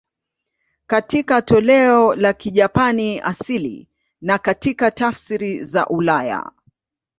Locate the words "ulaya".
5.87-6.51